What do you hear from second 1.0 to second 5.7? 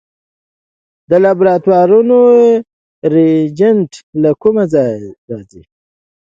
د لابراتوارونو ریجنټ له کومه راځي؟